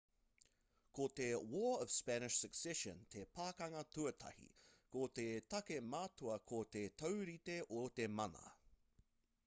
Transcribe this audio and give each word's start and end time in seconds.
ko 0.99 1.03
te 1.17 1.25
war 1.49 1.75
of 1.81 1.91
spanish 1.95 2.37
succession 2.45 3.03
te 3.15 3.25
pakanga 3.39 3.83
tuatahi 3.97 4.47
ko 4.95 5.03
te 5.19 5.25
take 5.55 5.77
matua 5.91 6.39
ko 6.53 6.63
te 6.77 6.83
taurite 7.03 7.59
o 7.83 7.85
te 8.01 8.09
mana 8.21 8.45